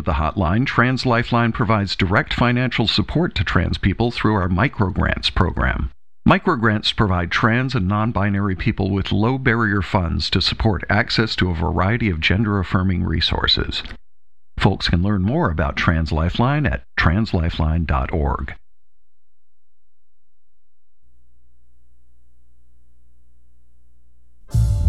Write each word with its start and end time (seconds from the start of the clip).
to 0.00 0.04
the 0.04 0.16
hotline, 0.16 0.66
Trans 0.66 1.04
Lifeline 1.04 1.52
provides 1.52 1.94
direct 1.94 2.32
financial 2.32 2.88
support 2.88 3.34
to 3.34 3.44
trans 3.44 3.76
people 3.78 4.10
through 4.10 4.34
our 4.34 4.48
microgrants 4.48 5.32
program. 5.32 5.90
Microgrants 6.26 6.94
provide 6.94 7.30
trans 7.30 7.74
and 7.74 7.86
non 7.86 8.10
binary 8.12 8.56
people 8.56 8.90
with 8.90 9.12
low 9.12 9.36
barrier 9.38 9.82
funds 9.82 10.30
to 10.30 10.40
support 10.40 10.84
access 10.88 11.36
to 11.36 11.50
a 11.50 11.54
variety 11.54 12.08
of 12.08 12.20
gender 12.20 12.58
affirming 12.58 13.04
resources. 13.04 13.82
Folks 14.58 14.88
can 14.88 15.02
learn 15.02 15.22
more 15.22 15.50
about 15.50 15.76
Trans 15.76 16.12
Lifeline 16.12 16.66
at 16.66 16.84
translifeline.org. 16.98 18.54
You're 24.52 24.79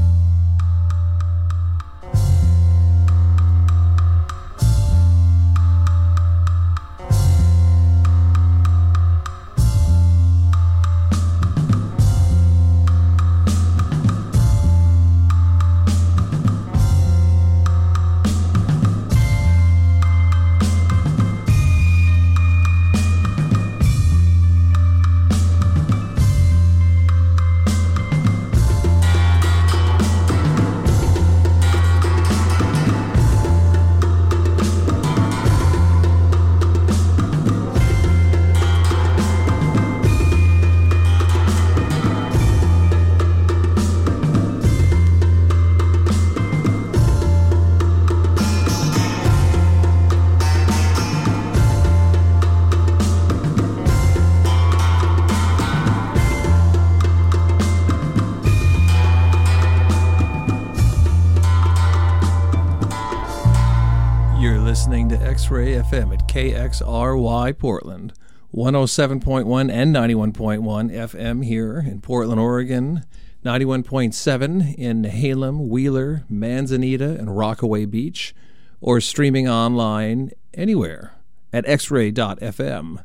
at 66.72 66.88
KXRY 66.88 67.58
Portland, 67.58 68.14
107.1 68.56 69.72
and 69.72 69.96
91.1 69.96 70.92
FM 70.92 71.44
here 71.44 71.80
in 71.80 72.00
Portland, 72.00 72.40
Oregon, 72.40 73.04
91.7 73.44 74.76
in 74.76 75.02
Nehalem, 75.02 75.68
Wheeler, 75.68 76.24
Manzanita, 76.30 77.18
and 77.18 77.36
Rockaway 77.36 77.86
Beach, 77.86 78.34
or 78.80 79.02
streaming 79.02 79.50
online 79.50 80.32
anywhere 80.54 81.16
at 81.52 81.66
xray.fm. 81.66 83.04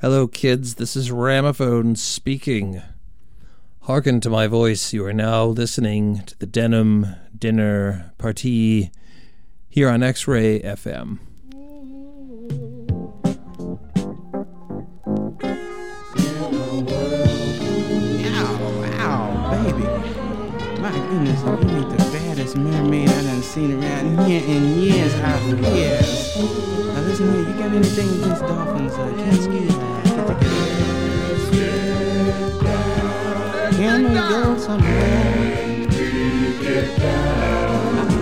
Hello, 0.00 0.28
kids. 0.28 0.74
This 0.74 0.94
is 0.94 1.10
Ramaphone 1.10 1.96
speaking. 1.96 2.82
Hearken 3.82 4.20
to 4.20 4.30
my 4.30 4.46
voice. 4.46 4.92
You 4.92 5.04
are 5.06 5.12
now 5.12 5.44
listening 5.44 6.22
to 6.26 6.38
the 6.38 6.46
Denim 6.46 7.16
Dinner 7.36 8.12
Party 8.18 8.90
here 9.68 9.88
on 9.88 10.02
X 10.02 10.28
Ray 10.28 10.60
FM. 10.60 11.18
Baddest 22.46 22.56
mermaid 22.56 23.08
I 23.08 23.22
done 23.22 23.42
seen 23.42 23.82
around 23.82 24.20
here 24.26 24.42
in 24.46 24.78
years 24.78 25.14
out 25.14 25.42
years. 25.74 26.36
Now 26.36 27.00
listen 27.00 27.32
here, 27.32 27.42
you 27.42 27.54
got 27.54 27.72
anything 27.72 28.08
against 28.22 28.42
dolphins? 28.42 28.92
Uh, 28.94 29.12
can't 29.16 29.48
me. 29.50 29.68
Can 33.76 34.02
we 34.04 34.14
go 34.14 34.58
somewhere? 34.58 35.46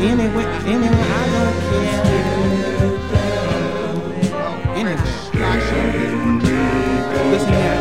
Anywhere, 0.01 0.51
anywhere, 0.67 1.07
I 1.07 1.25
don't 1.35 1.59
care. 1.69 2.01
Anywhere. 4.75 5.15
Listen 7.31 7.53
here, 7.53 7.74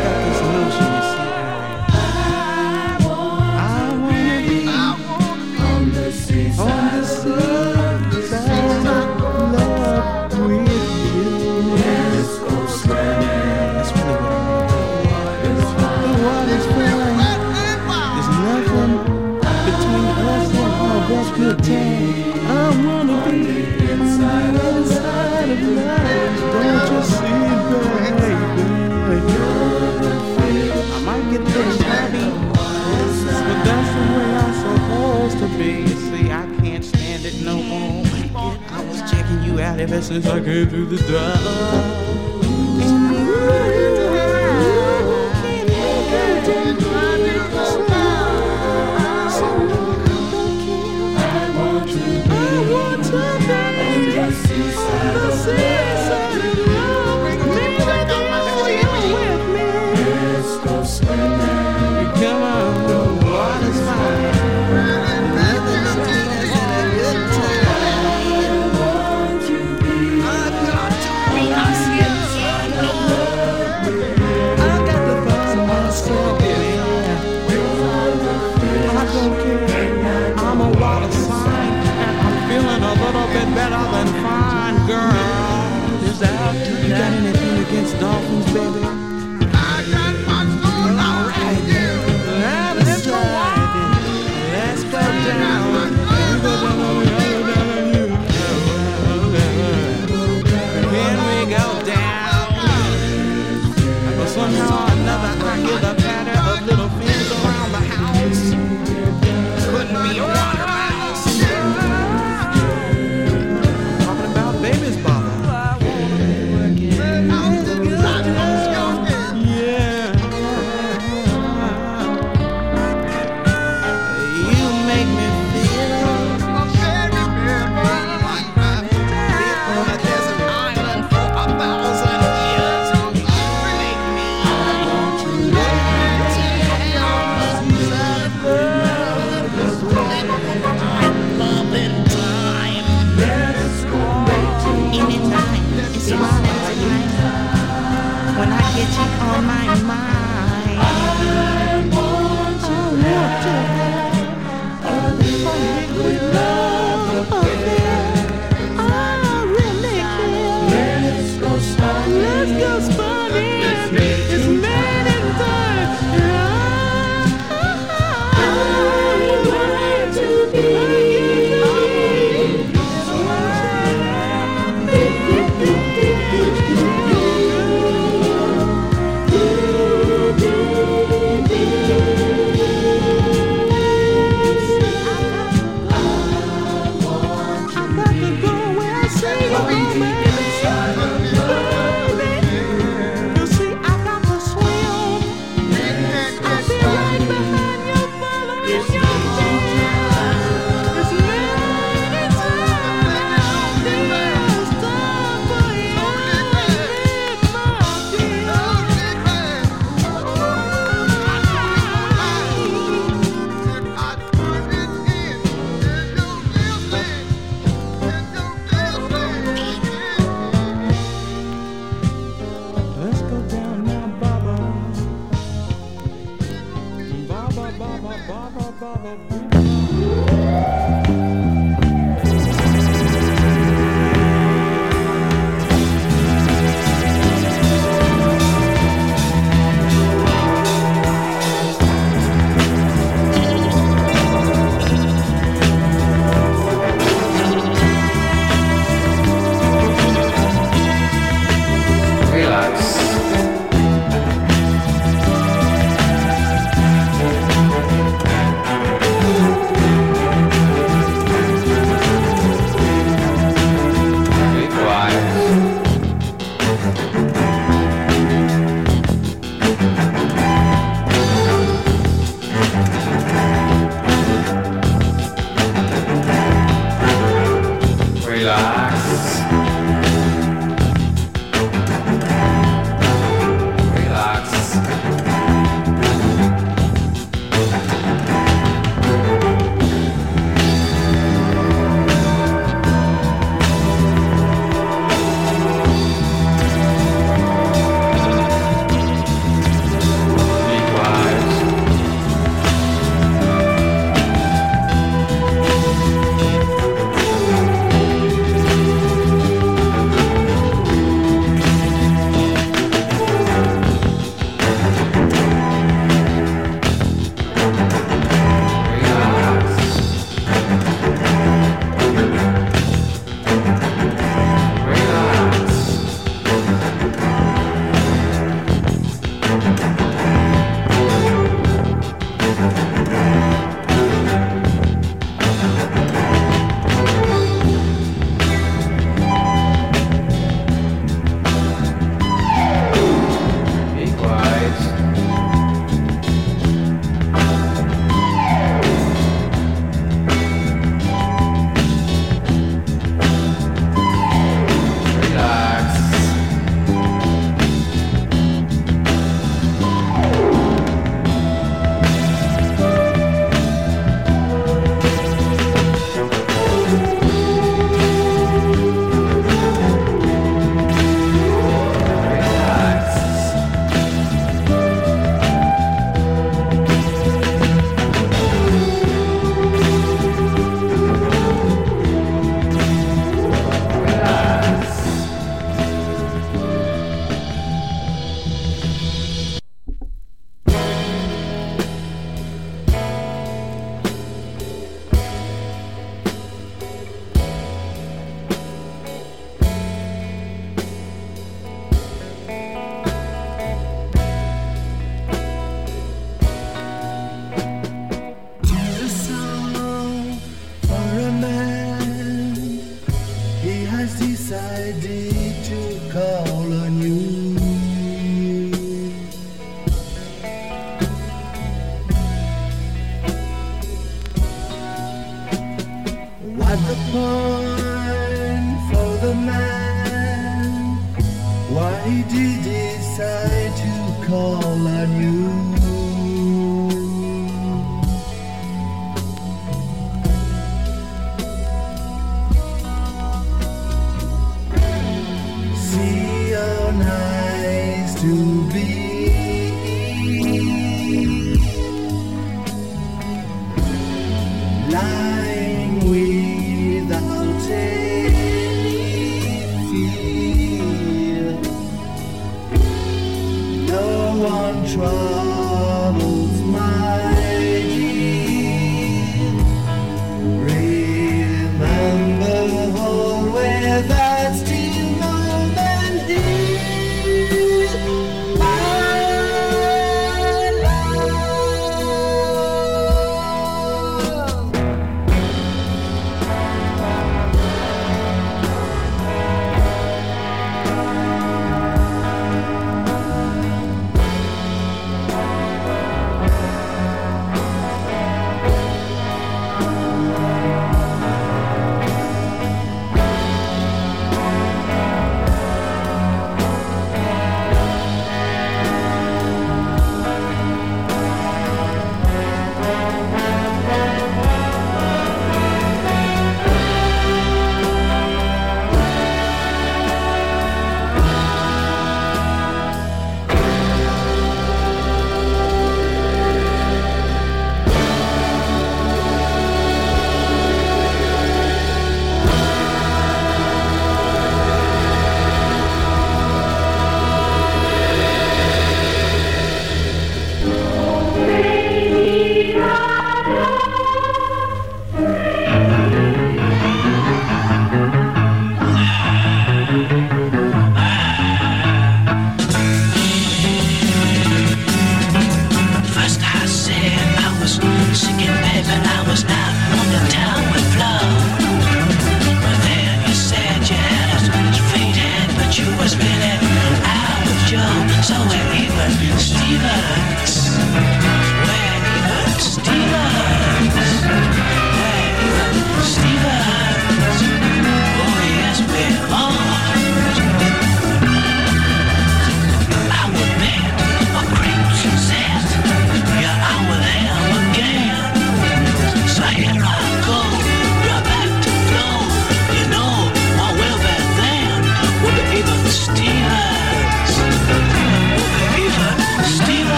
you 39.90 39.96
ever 39.96 40.02
since 40.02 40.26
I 40.28 40.40
came 40.40 40.70
through 40.70 40.86
the 40.86 40.98
Come 41.08 42.13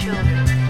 children. 0.00 0.69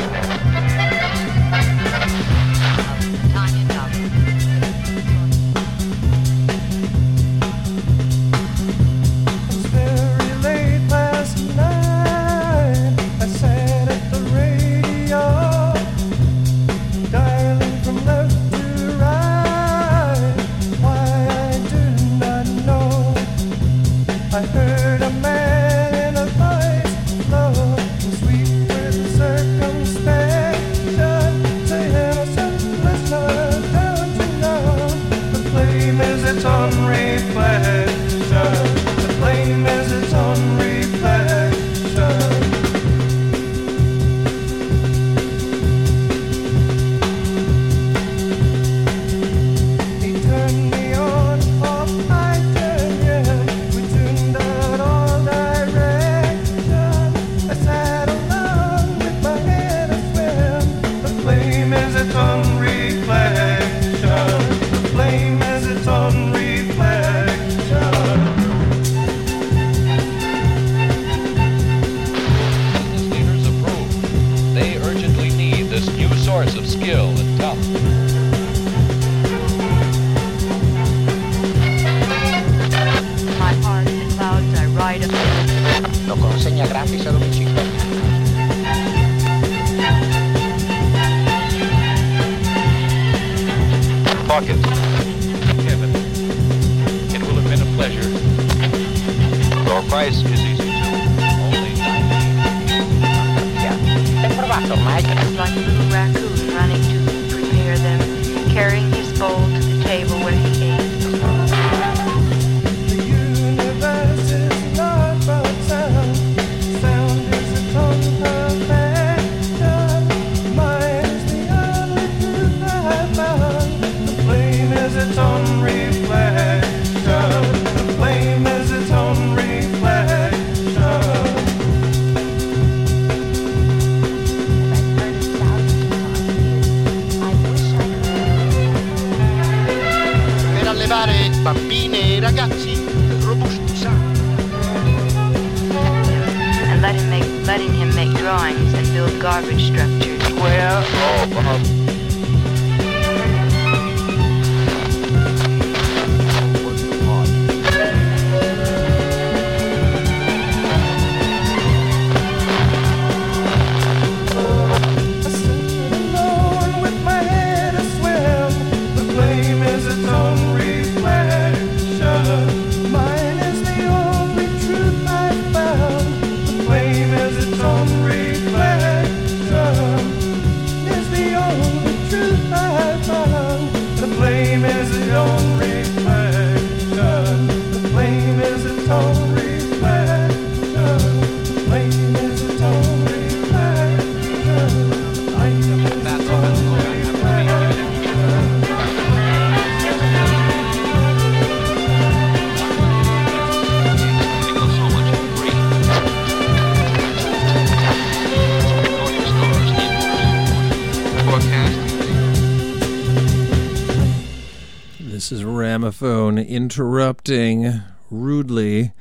Interrupting 216.70 217.82
rudely, 218.12 218.92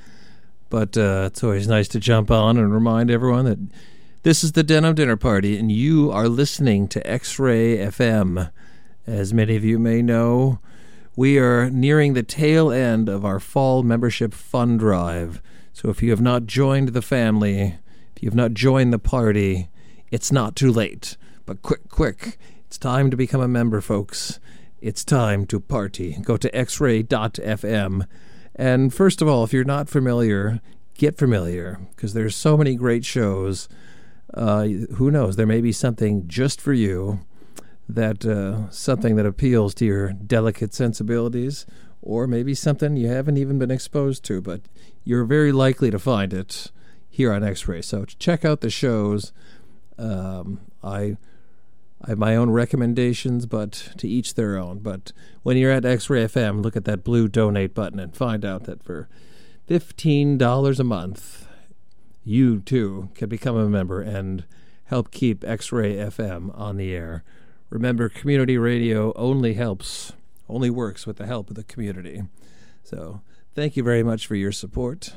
but 0.72 0.98
uh, 0.98 1.26
it's 1.28 1.44
always 1.44 1.68
nice 1.68 1.88
to 1.88 2.00
jump 2.00 2.32
on 2.32 2.58
and 2.58 2.74
remind 2.74 3.12
everyone 3.12 3.46
that 3.46 3.60
this 4.24 4.44
is 4.44 4.54
the 4.54 4.64
Denim 4.64 4.96
Dinner 4.96 5.16
Party, 5.16 5.56
and 5.56 5.72
you 5.72 6.10
are 6.10 6.28
listening 6.28 6.88
to 6.88 7.08
X 7.08 7.38
Ray 7.38 7.78
FM. 7.78 8.50
As 9.06 9.36
many 9.36 9.56
of 9.56 9.64
you 9.64 9.78
may 9.78 10.02
know, 10.02 10.58
we 11.16 11.38
are 11.38 11.70
nearing 11.70 12.16
the 12.16 12.24
tail 12.24 12.72
end 12.72 13.08
of 13.08 13.24
our 13.24 13.40
fall 13.40 13.84
membership 13.84 14.34
fund 14.34 14.80
drive. 14.80 15.40
So 15.72 15.90
if 15.90 16.02
you 16.02 16.10
have 16.10 16.22
not 16.22 16.48
joined 16.48 16.90
the 16.90 17.04
family, 17.04 17.78
if 18.16 18.24
you 18.24 18.30
have 18.30 18.36
not 18.36 18.56
joined 18.56 18.92
the 18.92 18.98
party, 18.98 19.70
it's 20.10 20.32
not 20.32 20.56
too 20.56 20.72
late. 20.72 21.18
But 21.46 21.62
quick, 21.62 21.88
quick, 21.88 22.40
it's 22.66 22.80
time 22.80 23.12
to 23.12 23.16
become 23.16 23.42
a 23.42 23.48
member, 23.48 23.80
folks. 23.80 24.40
It's 24.82 25.04
time 25.04 25.46
to 25.48 25.60
party. 25.60 26.18
Go 26.22 26.38
to 26.38 26.50
xray.fm. 26.52 28.08
And 28.56 28.94
first 28.94 29.22
of 29.22 29.28
all, 29.28 29.44
if 29.44 29.52
you're 29.52 29.64
not 29.64 29.90
familiar, 29.90 30.62
get 30.96 31.18
familiar 31.18 31.80
because 31.96 32.14
there's 32.14 32.36
so 32.36 32.56
many 32.56 32.76
great 32.76 33.06
shows. 33.06 33.68
Uh, 34.34 34.66
who 34.96 35.12
knows? 35.12 35.36
There 35.36 35.46
may 35.46 35.62
be 35.62 35.72
something 35.72 36.28
just 36.28 36.62
for 36.62 36.74
you 36.74 37.20
that 37.90 38.26
uh, 38.26 38.70
something 38.70 39.16
that 39.16 39.26
appeals 39.26 39.74
to 39.76 39.86
your 39.86 40.14
delicate 40.14 40.74
sensibilities, 40.74 41.66
or 42.02 42.28
maybe 42.28 42.54
something 42.54 42.96
you 42.96 43.08
haven't 43.08 43.38
even 43.38 43.58
been 43.58 43.72
exposed 43.72 44.24
to, 44.26 44.42
but 44.42 44.62
you're 45.04 45.26
very 45.26 45.52
likely 45.52 45.90
to 45.90 46.00
find 46.00 46.34
it 46.34 46.72
here 47.10 47.34
on 47.34 47.44
X 47.44 47.68
Ray. 47.68 47.82
So 47.82 48.06
check 48.06 48.46
out 48.46 48.62
the 48.62 48.70
shows. 48.70 49.34
Um, 49.98 50.62
I 50.84 51.18
I 52.02 52.12
have 52.12 52.18
my 52.18 52.36
own 52.36 52.50
recommendations, 52.50 53.46
but 53.46 53.90
to 53.98 54.08
each 54.08 54.36
their 54.36 54.58
own. 54.58 54.80
But 54.80 55.12
when 55.44 55.58
you're 55.58 55.72
at 55.72 55.86
X 55.86 56.10
Ray 56.10 56.26
FM, 56.26 56.64
look 56.64 56.76
at 56.76 56.86
that 56.86 57.04
blue 57.04 57.28
donate 57.28 57.74
button 57.74 58.00
and 58.00 58.16
find 58.16 58.46
out 58.46 58.64
that 58.64 58.84
for 58.84 59.10
$15 59.68 60.80
a 60.80 60.84
month, 60.84 61.48
you 62.24 62.62
too 62.62 63.10
can 63.16 63.28
become 63.28 63.58
a 63.58 63.70
member 63.70 64.02
and 64.02 64.46
help 64.86 65.12
keep 65.12 65.44
X 65.44 65.72
Ray 65.72 65.96
FM 65.96 66.58
on 66.58 66.78
the 66.78 66.94
air. 66.94 67.24
Remember, 67.70 68.10
community 68.10 68.58
radio 68.58 69.14
only 69.14 69.54
helps, 69.54 70.14
only 70.48 70.70
works 70.70 71.06
with 71.06 71.18
the 71.18 71.28
help 71.28 71.50
of 71.50 71.56
the 71.56 71.64
community. 71.64 72.24
So 72.84 73.22
thank 73.54 73.78
you 73.78 73.84
very 73.84 74.04
much 74.04 74.26
for 74.26 74.36
your 74.36 74.52
support. 74.52 75.14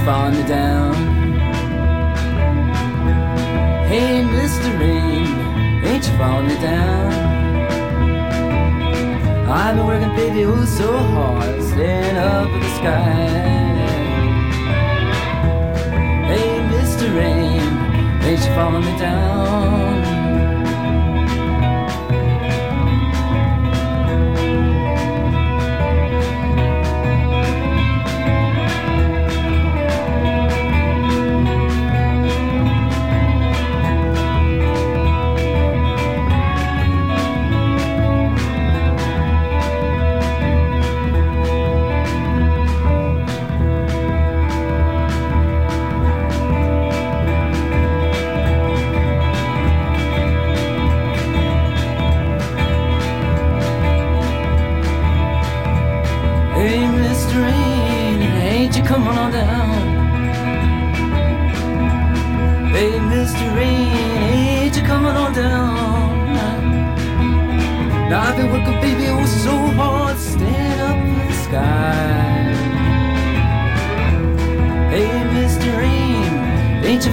you 0.00 0.06
following 0.06 0.36
me 0.36 0.48
down? 0.48 0.94
Hey, 3.86 4.22
Mr. 4.22 4.78
Rain, 4.80 5.26
ain't 5.84 6.06
you 6.06 6.16
falling 6.16 6.48
me 6.48 6.54
down? 6.54 7.12
I've 9.48 9.76
been 9.76 9.86
working, 9.86 10.14
baby, 10.16 10.44
oh 10.44 10.64
so 10.64 10.96
hard, 10.96 11.62
staring 11.62 12.16
up 12.16 12.48
at 12.48 12.62
the 12.62 12.70
sky. 12.78 13.14
Hey, 16.30 16.50
Mr. 16.72 17.06
Rain, 17.16 17.62
ain't 18.22 18.40
you 18.40 18.54
falling 18.54 18.84
me 18.84 18.98
down? 18.98 19.99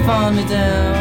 farm 0.08 0.36
me 0.36 0.44
down. 0.44 0.97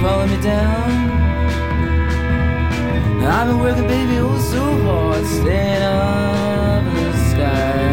Falling 0.00 0.30
me 0.30 0.40
down. 0.40 1.10
I've 3.22 3.46
been 3.48 3.58
working, 3.58 3.86
baby, 3.86 4.18
oh 4.18 4.38
so 4.38 4.62
hard, 4.84 5.26
staying 5.26 5.82
up 5.82 6.84
in 6.84 7.04
the 7.04 7.16
sky. 7.30 7.90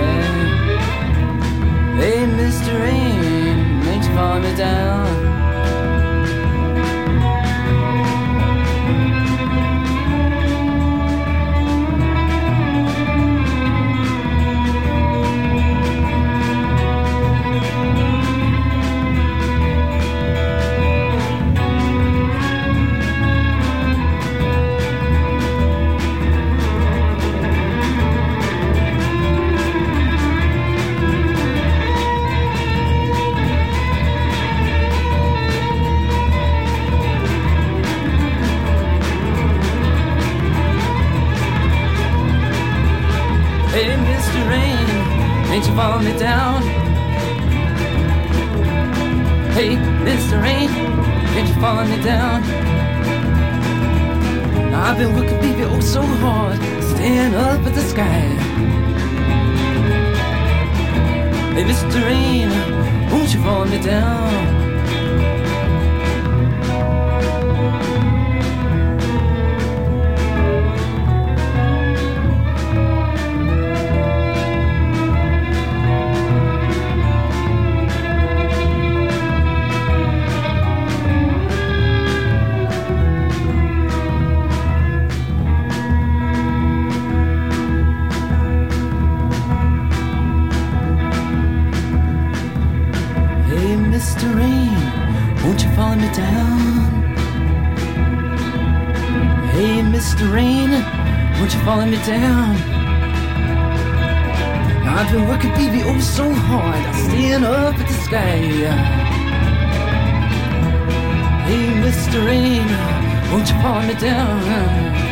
Hey, 1.99 2.25
Mr. 2.39 2.79
Rain, 2.79 3.85
ain't 3.87 4.05
you 4.05 4.13
falling 4.15 4.43
me 4.43 4.55
down? 4.55 5.16
Ain't 45.77 46.05
me 46.05 46.17
down? 46.17 46.63
Hey, 49.53 49.75
Mr. 50.07 50.41
Rain, 50.41 50.71
ain't 51.37 51.47
you 51.47 51.61
falling 51.61 51.91
me 51.91 52.03
down? 52.03 52.41
I've 54.73 54.97
been 54.97 55.13
working, 55.13 55.39
baby, 55.39 55.65
oh 55.65 55.79
so 55.79 56.01
hard, 56.01 56.57
staying 56.81 57.35
up 57.35 57.61
at 57.61 57.75
the 57.75 57.81
sky. 57.81 58.25
Hey, 61.53 61.63
Mr. 61.63 62.03
Rain, 62.03 62.49
won't 63.11 63.31
you 63.31 63.39
fall 63.43 63.65
me 63.65 63.79
down? 63.79 64.66
Mr. 99.97 100.31
Rain, 100.31 100.69
won't 101.39 101.51
you 101.51 101.59
follow 101.61 101.83
me 101.83 101.97
down? 102.05 102.55
I've 104.85 105.11
been 105.11 105.27
working, 105.27 105.49
baby, 105.53 105.81
oh 105.85 105.99
so 105.99 106.31
hard, 106.31 106.75
I'm 106.75 107.09
staying 107.09 107.43
up 107.43 107.73
at 107.73 107.87
the 107.87 107.93
sky. 108.05 108.37
Hey, 111.47 111.65
Mr. 111.81 112.23
Rain, 112.23 112.67
won't 113.31 113.49
you 113.49 113.59
follow 113.59 113.87
me 113.87 113.95
down? 113.95 115.06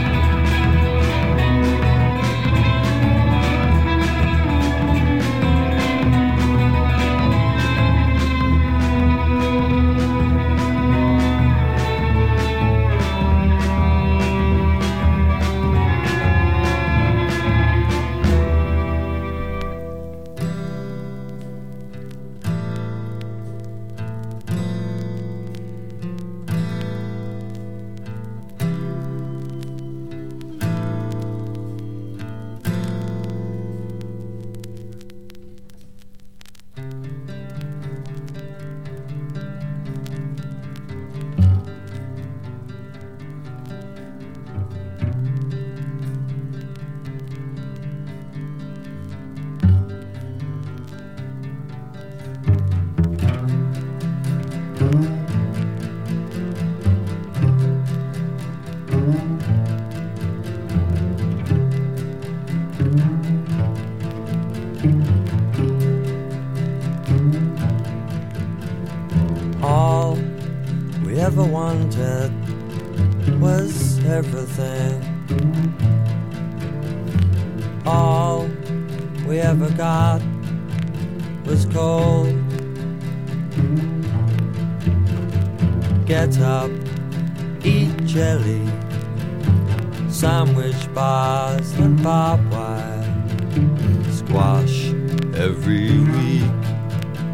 Every 95.66 95.98
week 95.98 96.44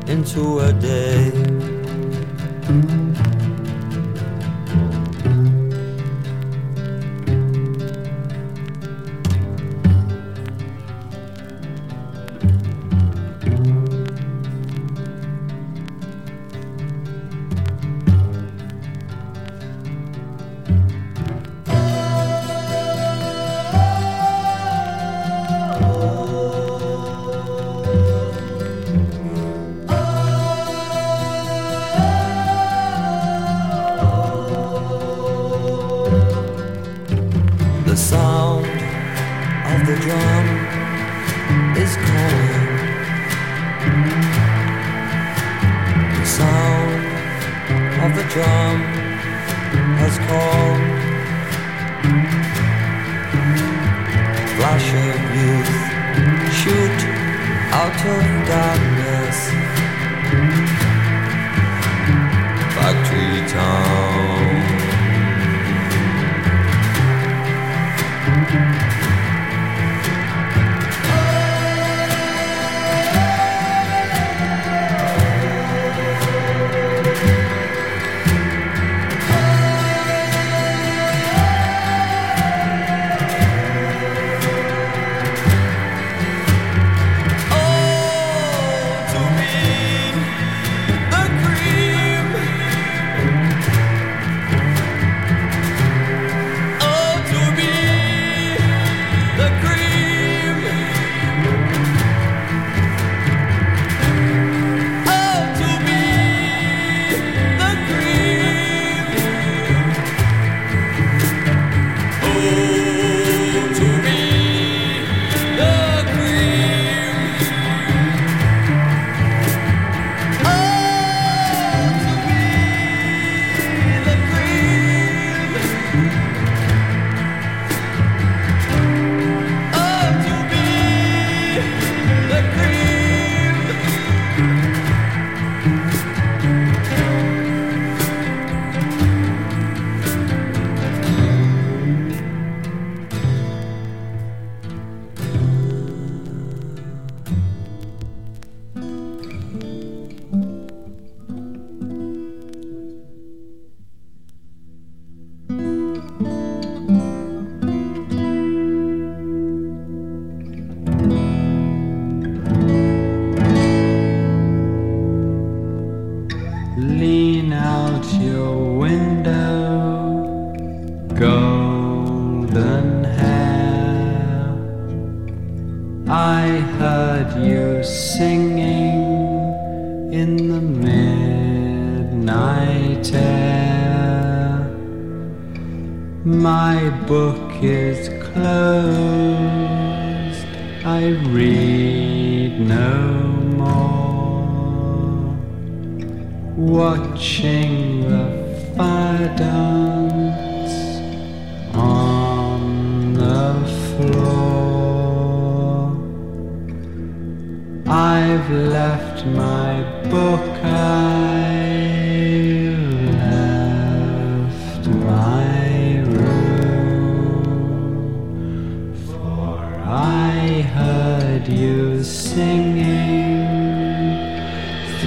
into 0.08 0.60
a 0.60 0.72
day. 0.72 1.32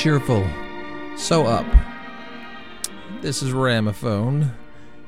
cheerful, 0.00 0.48
so 1.14 1.44
up. 1.44 1.66
This 3.20 3.42
is 3.42 3.52
Ramophone, 3.52 4.52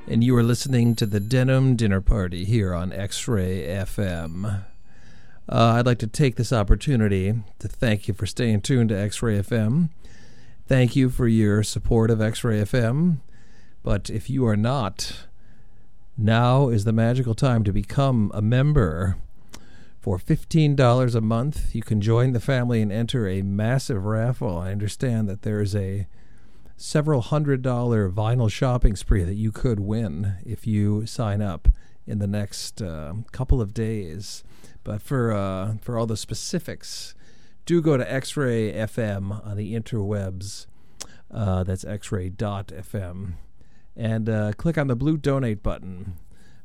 and 0.07 0.23
you 0.23 0.37
are 0.37 0.43
listening 0.43 0.95
to 0.97 1.07
the 1.07 1.19
Denim 1.19 1.77
Dinner 1.77 2.03
Party 2.03 2.45
here 2.45 2.75
on 2.75 2.93
X 2.93 3.27
Ray 3.27 3.63
FM. 3.69 4.45
Uh, 4.45 4.63
I'd 5.49 5.87
like 5.87 5.99
to 6.01 6.07
take 6.07 6.37
this 6.37 6.53
opportunity 6.53 7.33
to 7.59 7.69
thank 7.69 8.07
you 8.07 8.13
for 8.13 8.27
staying 8.27 8.61
tuned 8.61 8.91
to 8.91 9.01
X 9.01 9.23
Ray 9.23 9.39
FM. 9.39 9.89
Thank 10.67 10.95
you 10.95 11.09
for 11.09 11.27
your 11.27 11.63
support 11.63 12.11
of 12.11 12.21
X 12.21 12.45
Ray 12.45 12.61
FM. 12.61 13.21
But 13.83 14.11
if 14.11 14.29
you 14.29 14.47
are 14.47 14.59
not, 14.59 15.27
now 16.19 16.69
is 16.69 16.85
the 16.85 16.93
magical 16.93 17.35
time 17.35 17.65
to 17.65 17.73
become 17.73 18.31
a 18.35 18.43
member. 18.43 19.17
For 20.03 20.19
$15 20.19 21.15
a 21.15 21.21
month, 21.21 21.77
you 21.77 21.83
can 21.83 22.01
join 22.01 22.33
the 22.33 22.41
family 22.41 22.83
and 22.83 22.91
enter 22.91 23.29
a 23.29 23.43
massive 23.43 24.05
raffle. 24.05 24.59
I 24.59 24.73
understand 24.73 25.29
that 25.29 25.43
there 25.43 25.61
is 25.61 25.77
a 25.77 26.09
several 26.77 27.21
hundred 27.21 27.63
dollar 27.63 28.11
vinyl 28.11 28.51
shopping 28.51 28.97
spree 28.97 29.23
that 29.23 29.37
you 29.37 29.53
could 29.53 29.79
win 29.79 30.39
if 30.45 30.67
you 30.67 31.07
sign 31.07 31.41
up 31.41 31.69
in 32.05 32.19
the 32.19 32.27
next 32.27 32.83
uh, 32.83 33.15
couple 33.31 33.61
of 33.61 33.73
days. 33.73 34.43
But 34.83 35.03
for 35.03 35.31
uh, 35.31 35.75
for 35.81 35.97
all 35.97 36.07
the 36.07 36.17
specifics, 36.17 37.15
do 37.65 37.81
go 37.81 37.97
to 37.97 38.13
X-Ray 38.13 38.73
FM 38.73 39.47
on 39.47 39.57
the 39.57 39.73
interwebs. 39.73 40.67
Uh, 41.31 41.63
that's 41.63 41.85
X-Ray.fm, 41.85 43.35
and 43.97 44.29
uh, 44.29 44.53
click 44.55 44.77
on 44.77 44.89
the 44.89 44.97
blue 44.97 45.17
donate 45.17 45.63
button 45.63 46.15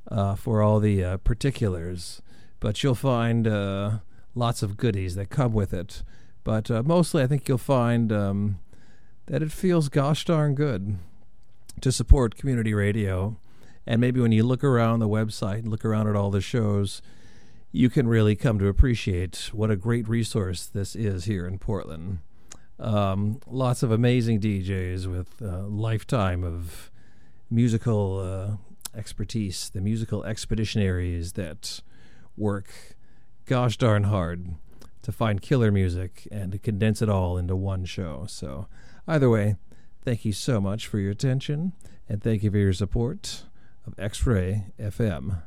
uh, 0.09 0.33
for 0.33 0.63
all 0.63 0.79
the 0.79 1.03
uh, 1.03 1.17
particulars. 1.17 2.23
But 2.59 2.83
you'll 2.83 2.95
find 2.95 3.47
uh, 3.47 3.99
lots 4.35 4.63
of 4.63 4.77
goodies 4.77 5.15
that 5.15 5.29
come 5.29 5.53
with 5.53 5.73
it. 5.73 6.03
But 6.43 6.71
uh, 6.71 6.83
mostly, 6.83 7.23
I 7.23 7.27
think 7.27 7.47
you'll 7.47 7.57
find 7.57 8.11
um, 8.11 8.59
that 9.27 9.43
it 9.43 9.51
feels 9.51 9.89
gosh 9.89 10.25
darn 10.25 10.55
good 10.55 10.97
to 11.81 11.91
support 11.91 12.35
community 12.35 12.73
radio. 12.73 13.37
And 13.85 14.01
maybe 14.01 14.19
when 14.19 14.31
you 14.31 14.43
look 14.43 14.63
around 14.63 14.99
the 14.99 15.07
website, 15.07 15.59
and 15.59 15.69
look 15.69 15.85
around 15.85 16.07
at 16.07 16.15
all 16.15 16.31
the 16.31 16.41
shows, 16.41 17.01
you 17.71 17.89
can 17.89 18.07
really 18.07 18.35
come 18.35 18.59
to 18.59 18.67
appreciate 18.67 19.49
what 19.53 19.69
a 19.69 19.75
great 19.75 20.07
resource 20.07 20.65
this 20.65 20.95
is 20.95 21.25
here 21.25 21.45
in 21.45 21.59
Portland. 21.59 22.19
Um, 22.79 23.39
lots 23.47 23.83
of 23.83 23.91
amazing 23.91 24.39
DJs 24.39 25.07
with 25.07 25.41
a 25.41 25.63
lifetime 25.63 26.43
of 26.43 26.91
musical 27.49 28.19
uh, 28.19 28.97
expertise, 28.97 29.69
the 29.69 29.81
musical 29.81 30.23
expeditionaries 30.23 31.33
that 31.33 31.81
work 32.37 32.95
gosh 33.45 33.77
darn 33.77 34.03
hard 34.03 34.55
to 35.01 35.11
find 35.11 35.41
killer 35.41 35.71
music 35.71 36.27
and 36.31 36.51
to 36.51 36.57
condense 36.57 37.01
it 37.01 37.09
all 37.09 37.37
into 37.37 37.55
one 37.55 37.85
show. 37.85 38.25
So, 38.27 38.67
either 39.07 39.29
way, 39.29 39.55
thank 40.03 40.25
you 40.25 40.33
so 40.33 40.59
much 40.59 40.85
for 40.85 40.99
your 40.99 41.11
attention 41.11 41.71
and 42.09 42.21
thank 42.21 42.43
you 42.43 42.51
for 42.51 42.57
your 42.57 42.73
support 42.73 43.43
of 43.85 43.97
X 43.97 44.25
Ray 44.25 44.65
FM. 44.79 45.37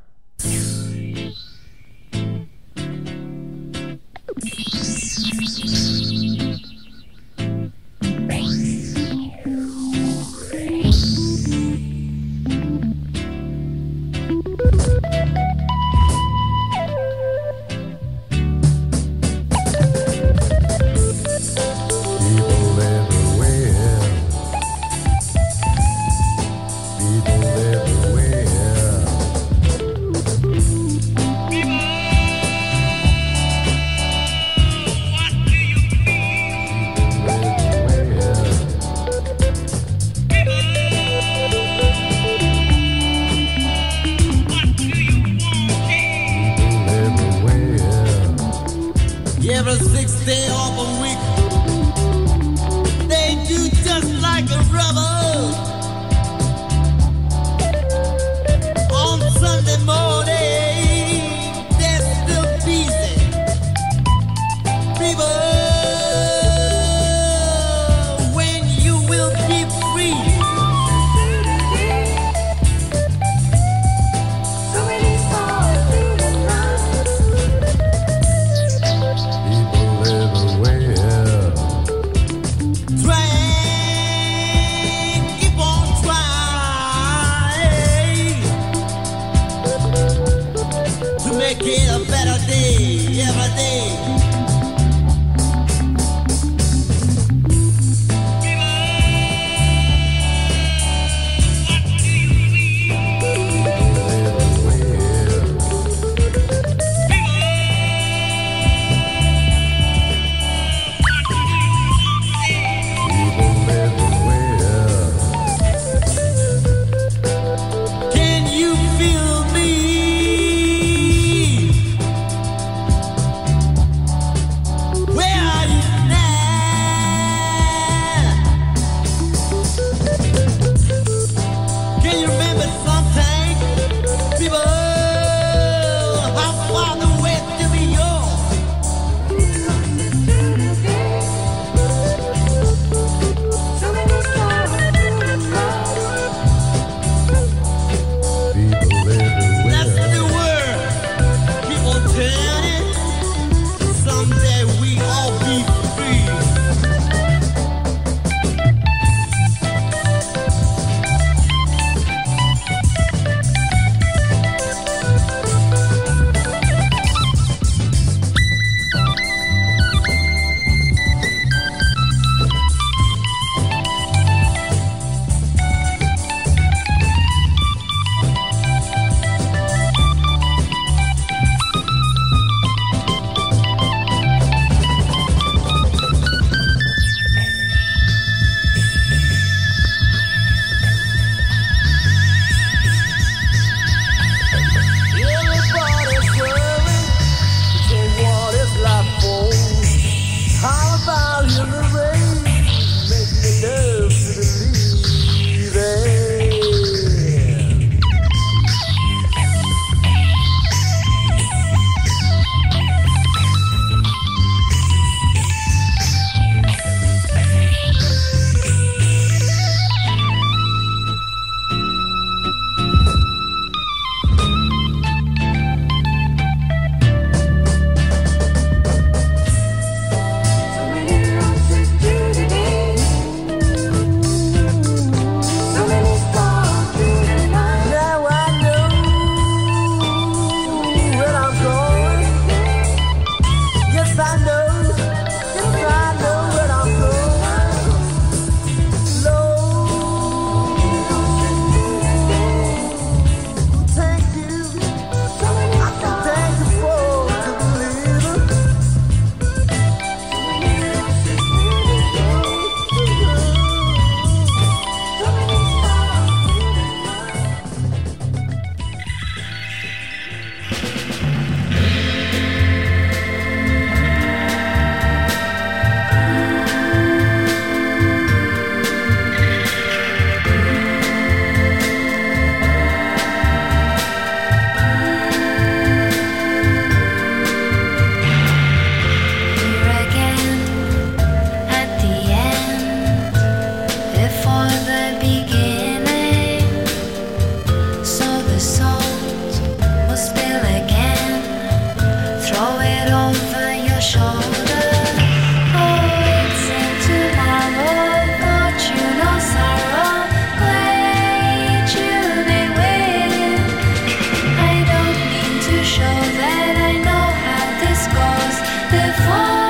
Before 318.91 319.60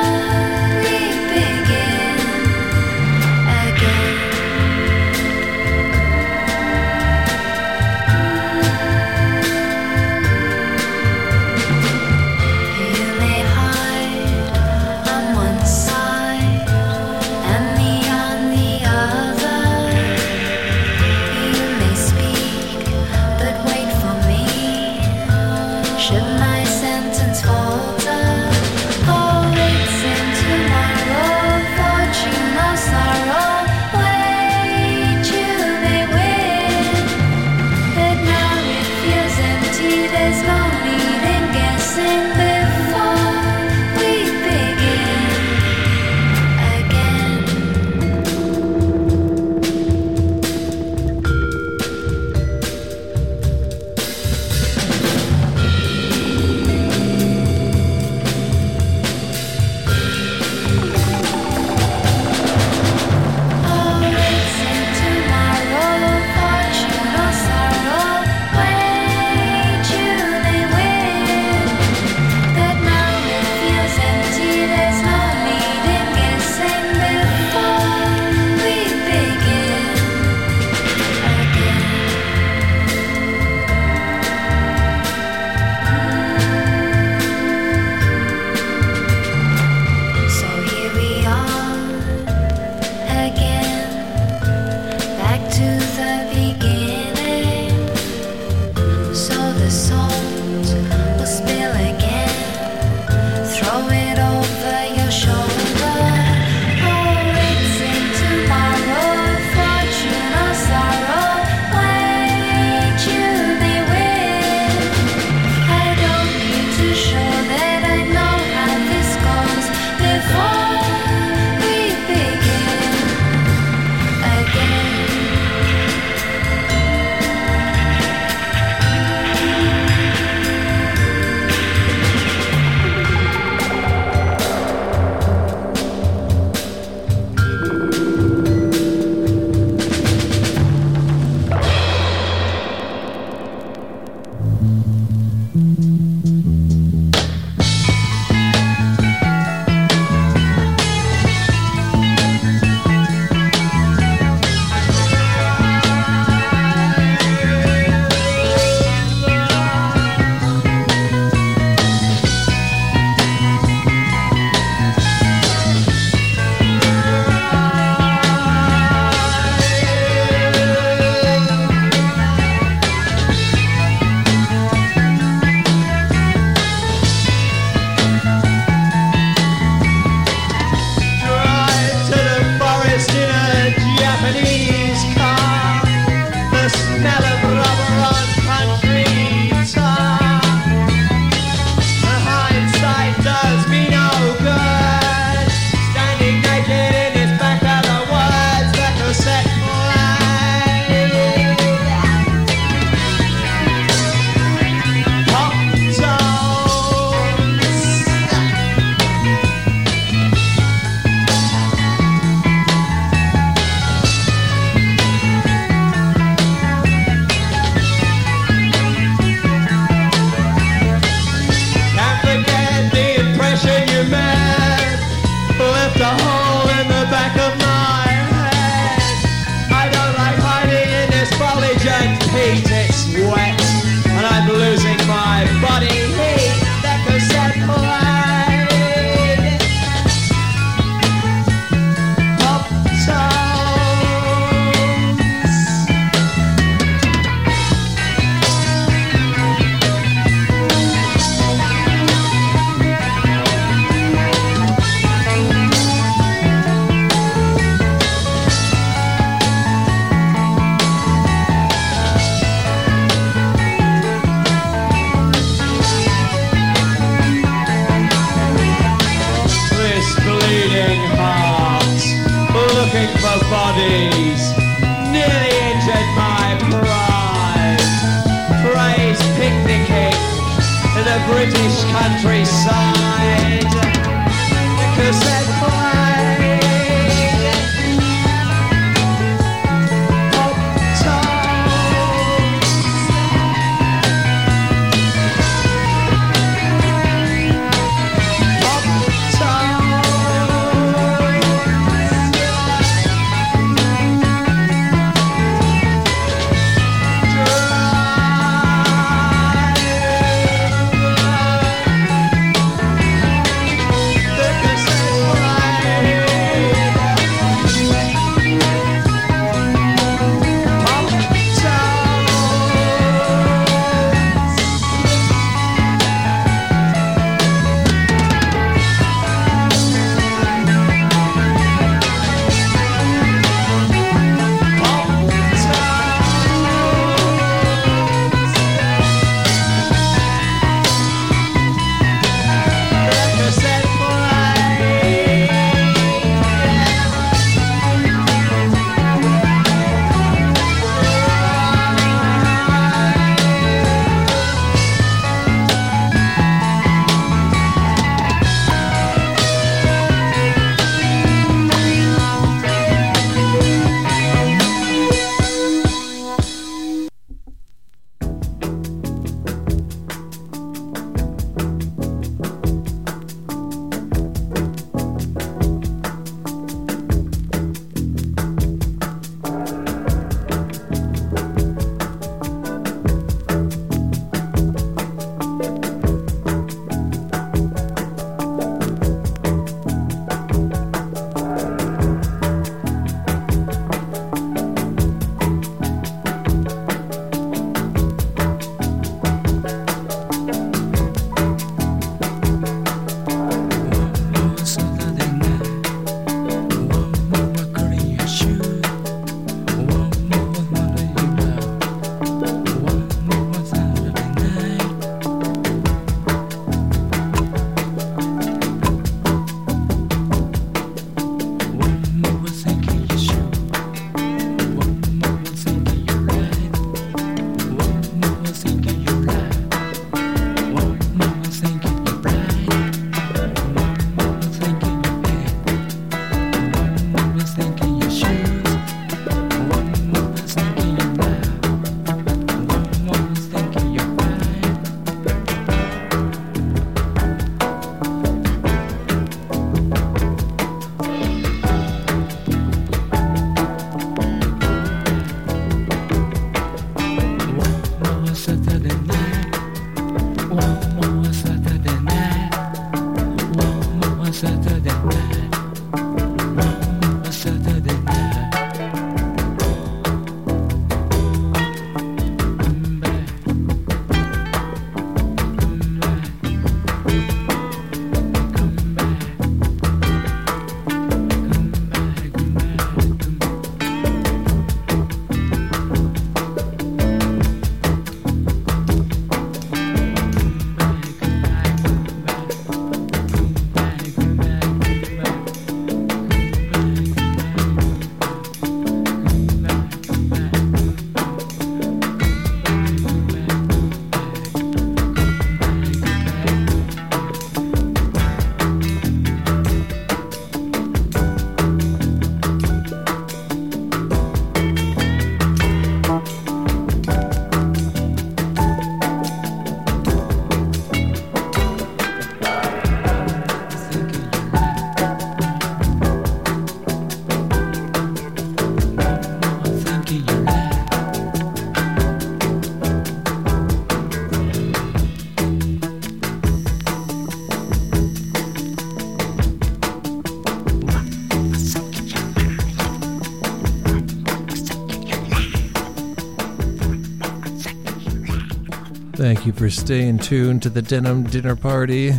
for 549.61 549.69
staying 549.69 550.17
tuned 550.17 550.59
to 550.59 550.71
the 550.71 550.81
Denim 550.81 551.21
Dinner 551.21 551.55
Party 551.55 552.13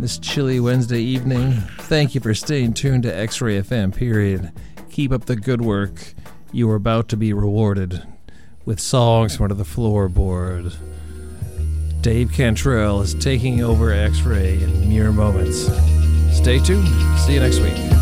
this 0.00 0.18
chilly 0.18 0.58
Wednesday 0.58 0.98
evening. 0.98 1.52
Thank 1.82 2.16
you 2.16 2.20
for 2.20 2.34
staying 2.34 2.74
tuned 2.74 3.04
to 3.04 3.16
X 3.16 3.40
Ray 3.40 3.62
FM, 3.62 3.94
period. 3.94 4.50
Keep 4.90 5.12
up 5.12 5.26
the 5.26 5.36
good 5.36 5.62
work. 5.62 6.14
You 6.50 6.68
are 6.70 6.74
about 6.74 7.08
to 7.10 7.16
be 7.16 7.32
rewarded 7.32 8.02
with 8.64 8.80
songs 8.80 9.36
from 9.36 9.44
under 9.44 9.54
the 9.54 9.62
floorboard. 9.62 10.74
Dave 12.00 12.32
Cantrell 12.32 13.02
is 13.02 13.14
taking 13.14 13.62
over 13.62 13.92
X 13.92 14.22
Ray 14.22 14.60
in 14.60 14.88
mere 14.88 15.12
moments. 15.12 15.68
Stay 16.36 16.58
tuned. 16.58 16.88
See 17.20 17.34
you 17.34 17.40
next 17.40 17.60
week. 17.60 17.93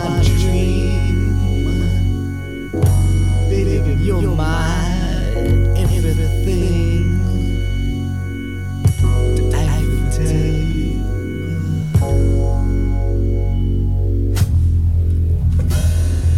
16. 0.00 0.29